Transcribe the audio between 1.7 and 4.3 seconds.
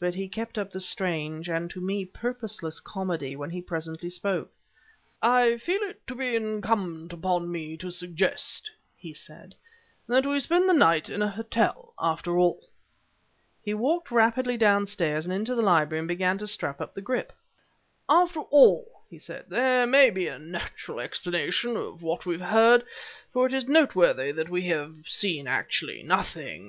to me, purposeless comedy, when presently he